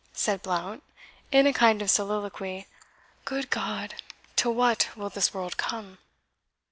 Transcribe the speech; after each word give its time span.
said 0.13 0.41
Blount, 0.41 0.81
in 1.31 1.45
a 1.45 1.53
kind 1.53 1.79
of 1.79 1.91
soliloquy; 1.91 2.65
"Good 3.23 3.51
God, 3.51 3.93
to 4.37 4.49
what 4.49 4.89
will 4.97 5.09
this 5.11 5.31
world 5.31 5.57
come!" 5.57 5.99